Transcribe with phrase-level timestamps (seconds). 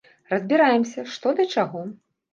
[0.31, 1.87] Разбіраемся, што да чаго.